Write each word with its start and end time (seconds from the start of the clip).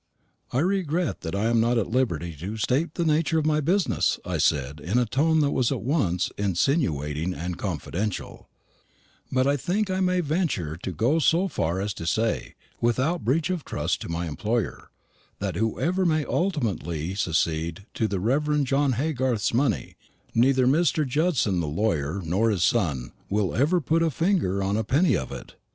"I 0.51 0.61
regret 0.61 1.21
that 1.21 1.35
I 1.35 1.45
am 1.45 1.59
not 1.61 1.77
at 1.77 1.91
liberty 1.91 2.35
to 2.37 2.57
state 2.57 2.95
the 2.95 3.05
nature 3.05 3.37
of 3.37 3.45
my 3.45 3.59
business," 3.61 4.19
I 4.25 4.39
said, 4.39 4.79
in 4.79 4.97
a 4.97 5.05
tone 5.05 5.41
that 5.41 5.51
was 5.51 5.71
at 5.71 5.83
once 5.83 6.31
insinuating 6.39 7.35
and 7.35 7.55
confidential; 7.55 8.49
"but 9.31 9.45
I 9.45 9.57
think 9.57 9.91
I 9.91 9.99
may 9.99 10.21
venture 10.21 10.75
to 10.75 10.91
go 10.91 11.19
so 11.19 11.47
far 11.47 11.79
as 11.79 11.93
to 11.93 12.07
say, 12.07 12.55
without 12.79 13.23
breach 13.23 13.51
of 13.51 13.63
trust 13.63 14.01
to 14.01 14.09
my 14.09 14.27
employer, 14.27 14.89
that 15.37 15.55
whoever 15.57 16.03
may 16.03 16.25
ultimately 16.25 17.13
succeed 17.13 17.85
to 17.93 18.07
the 18.07 18.19
Rev. 18.19 18.63
John 18.63 18.93
Haygarth's 18.93 19.53
money, 19.53 19.97
neither 20.33 20.65
Mr. 20.65 21.07
Judson 21.07 21.59
the 21.59 21.67
lawyer 21.67 22.23
nor 22.25 22.49
his 22.49 22.63
son 22.63 23.11
will 23.29 23.53
ever 23.53 23.79
put 23.79 24.01
a 24.01 24.09
finger 24.09 24.63
on 24.63 24.77
a 24.77 24.83
penny 24.83 25.15
of 25.15 25.31
it." 25.31 25.53